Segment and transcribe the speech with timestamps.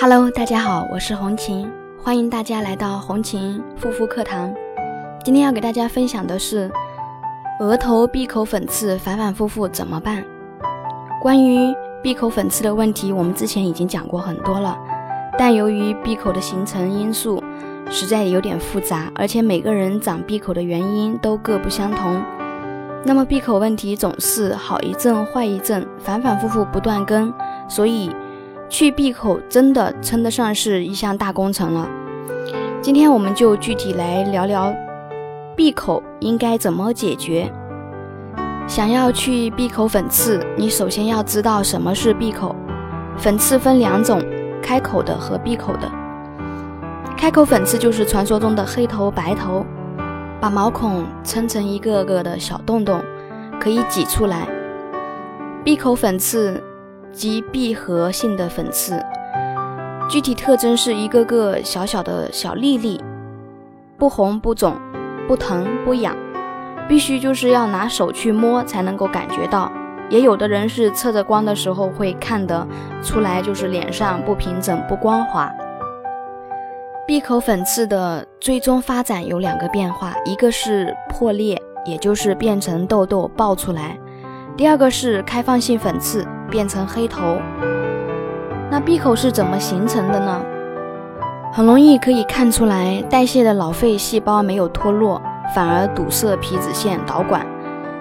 [0.00, 1.68] Hello，大家好，我是红琴，
[2.00, 4.54] 欢迎大家来到红琴护肤课堂。
[5.24, 6.70] 今天要给大家分享的是
[7.58, 10.24] 额头闭口粉刺反反复复怎么办？
[11.20, 14.78] 关于闭口粉刺的问题，我们之前已经讲过很多了，
[15.36, 17.42] 但由于闭口的形成因素
[17.90, 22.22] 实在有点复杂，而且每个人长闭口的原因都各不相同，
[23.04, 27.34] 那么闭口问题总是好一阵坏一阵，反反复复不断更，
[27.68, 28.14] 所以。
[28.68, 31.88] 去闭口真的称得上是一项大工程了。
[32.82, 34.74] 今天我们就具体来聊聊
[35.56, 37.50] 闭口应该怎么解决。
[38.66, 42.54] 想要去闭口粉刺，你首先要知道什么是闭口。
[43.16, 44.22] 粉刺分两种，
[44.62, 45.90] 开口的和闭口的。
[47.16, 49.64] 开口粉刺就是传说中的黑头白头，
[50.38, 53.02] 把毛孔撑成一个个的小洞洞，
[53.58, 54.46] 可以挤出来。
[55.64, 56.62] 闭口粉刺。
[57.12, 59.02] 及闭合性的粉刺，
[60.08, 63.00] 具体特征是一个个小小的小粒粒，
[63.96, 64.76] 不红不肿，
[65.26, 66.16] 不疼不痒，
[66.88, 69.70] 必须就是要拿手去摸才能够感觉到。
[70.10, 72.66] 也有的人是测着光的时候会看得
[73.02, 75.52] 出来，就是脸上不平整不光滑。
[77.06, 83.98] 闭口粉刺的最终发展有两个变化，一个是破裂，也就是变成痘痘爆出来。
[84.58, 87.38] 第二个是开放性粉刺变成黑头，
[88.68, 90.42] 那闭口是怎么形成的呢？
[91.52, 95.22] 很容易可以看出来，代谢的老废细胞没有脱落，
[95.54, 97.46] 反而堵塞皮脂腺导管，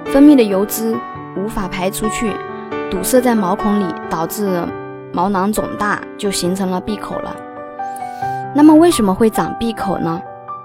[0.06, 0.98] 分泌的油脂
[1.38, 2.34] 无法排出去，
[2.90, 4.64] 堵塞在毛孔里，导致
[5.14, 7.36] 毛囊肿大，就形成了闭口了。
[8.56, 10.20] 那么为什么会长闭口呢？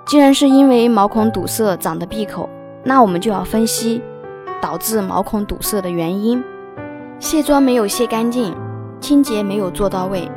[0.06, 2.48] 既然是因为毛孔堵塞长的闭口，
[2.82, 4.02] 那我们就要分析。
[4.62, 6.40] 导致毛孔堵塞的原因，
[7.18, 8.54] 卸妆没有卸干净，
[9.00, 10.30] 清洁没有做到位，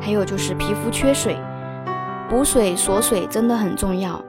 [0.00, 1.36] 还有就是皮肤缺水，
[2.28, 4.20] 补水锁水真的很重要。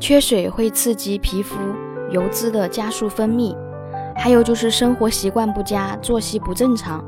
[0.00, 1.56] 缺水会刺激皮肤
[2.10, 3.56] 油脂的加速分泌，
[4.16, 7.02] 还有就是生活习惯不佳，作息不正常。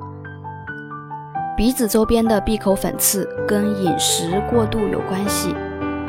[1.57, 5.53] 鼻子周边的闭口粉刺跟饮食过度有关系，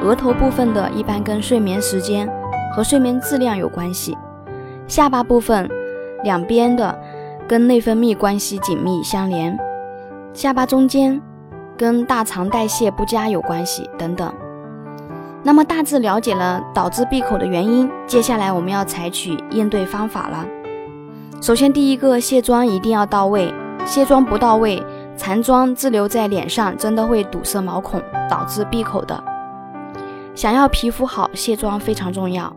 [0.03, 2.29] 额头部分的一般跟睡眠时间
[2.75, 4.15] 和睡眠质量有关系。
[4.87, 5.69] 下巴部分
[6.23, 6.97] 两边的
[7.47, 9.57] 跟内分泌关系紧密相连，
[10.33, 11.21] 下巴中间
[11.77, 14.33] 跟大肠代谢不佳有关系等等。
[15.43, 20.45] 那么大致了解了导致闭口的原因，接下来我们要采取应对方法了。
[21.41, 23.53] 首先，第一个卸妆一定要到位，
[23.85, 24.83] 卸妆不到位，
[25.15, 29.23] 残妆滞留在脸上，真的会堵塞毛孔，导致闭口的。
[30.33, 32.51] 想要皮肤好，卸妆非常重要。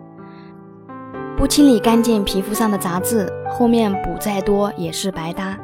[1.40, 5.56] 不清理干净皮肤上的杂质，后面补再多也是白搭。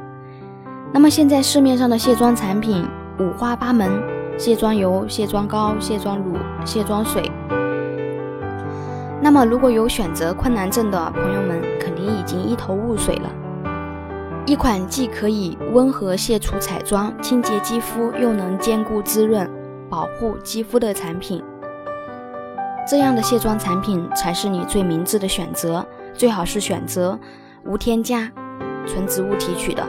[0.90, 2.82] 那么现在市面上的卸妆产品
[3.20, 3.90] 五花八门，
[4.38, 6.32] 卸妆油、卸妆膏、卸妆乳、
[6.64, 7.30] 卸妆水。
[9.20, 13.30] 那么如果有选择困难症的朋友们，肯定已经一头雾水了。
[14.46, 19.46] 一款既可以温和卸除彩妆、清洁肌肤，又能兼顾滋润、
[19.90, 21.44] 保护肌肤的产品。
[22.88, 27.18] 这样的卸妆产品才是你最明智的选择，最好是选择
[27.64, 28.30] 无添加、
[28.86, 29.84] 纯植物提取的。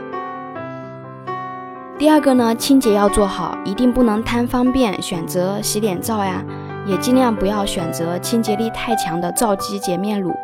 [1.96, 6.44] 第二个呢，清洁要做好，一定不能贪方便选择洗脸皂呀，
[6.86, 10.34] 也尽量不要选择清洁力太强的皂基洁面乳。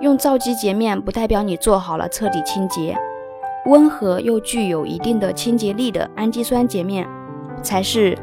[0.00, 2.96] 用皂基洁面不代表你做好了彻底清洁，
[3.66, 7.06] 温和又具有一定的清洁力的氨基酸洁面
[7.62, 8.16] 才是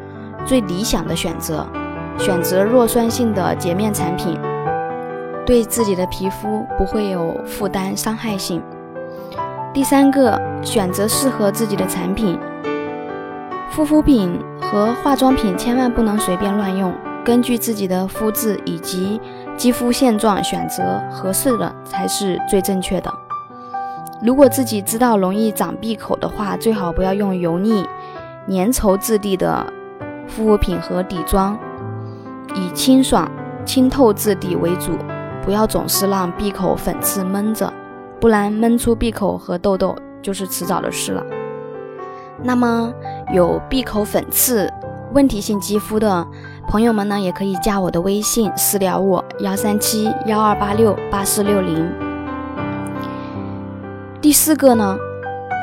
[0.47, 1.67] 最理想的选择。
[2.17, 4.37] 选择弱酸性的洁面产品，
[5.45, 8.61] 对自己的皮肤不会有负担伤害性。
[9.73, 12.37] 第三个，选择适合自己的产品。
[13.71, 16.91] 护肤品和化妆品千万不能随便乱用，
[17.23, 19.21] 根据自己的肤质以及
[19.55, 23.13] 肌肤现状选择合适的才是最正确的。
[24.23, 27.85] 如果自己知道容易长闭口的话，最好不要用油腻、
[28.49, 29.63] 粘稠质地的
[30.35, 31.55] 护肤品和底妆。
[32.55, 33.29] 以清爽、
[33.65, 34.91] 清透质地为主，
[35.43, 37.71] 不要总是让闭口粉刺闷着，
[38.19, 41.23] 不然闷出闭口和痘痘就是迟早的事了。
[42.43, 42.93] 那么
[43.33, 44.71] 有闭口粉刺
[45.13, 46.25] 问题性肌肤的
[46.67, 51.89] 朋友们呢，也可以加我的微信私聊我幺三七幺二八六八四六零。
[54.21, 54.97] 第四个呢，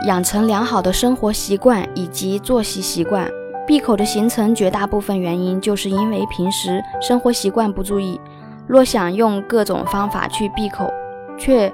[0.06, 3.28] 养成良好的生活习惯以及作息习惯。
[3.66, 8.20] 闭口的形成，绝大部分原因就是因为平时生活习惯不注意。
[8.66, 10.90] 若想用各种方法去闭口，
[11.38, 11.72] 却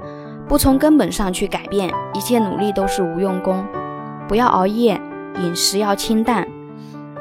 [0.49, 3.65] 不从根本上去改变，一切努力都是无用功。
[4.29, 5.01] 不要熬夜，
[5.43, 6.47] 饮食要清淡，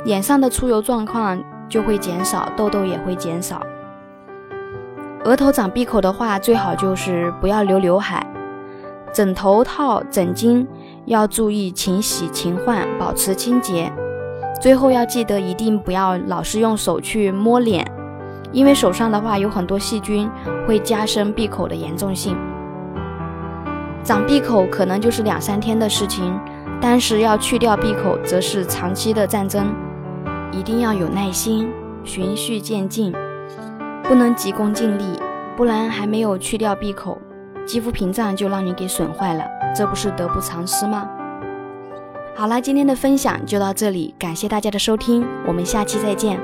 [0.05, 3.61] 脸上的出油状况就会减少，痘痘也会减少。
[5.25, 8.25] 额头长闭口的话，最好就是不要留刘海，
[9.11, 10.65] 枕头套、枕巾
[11.05, 13.91] 要注意勤洗勤换，保持清洁。
[14.59, 17.89] 最后要记得，一定不要老是用手去摸脸，
[18.51, 20.29] 因为手上的话有很多细菌，
[20.67, 22.37] 会加深闭口的严重性。
[24.03, 26.37] 长闭口可能就是两三天的事情，
[26.81, 29.73] 但是要去掉闭口，则是长期的战争，
[30.51, 31.71] 一定要有耐心，
[32.03, 33.13] 循序渐进。
[34.03, 35.03] 不能急功近利，
[35.55, 37.17] 不然还没有去掉闭口，
[37.65, 39.45] 肌肤屏障就让你给损坏了，
[39.75, 41.07] 这不是得不偿失吗？
[42.39, 46.39] 好了，今天的分享就到这里，感谢大家的收听，我们下期再见。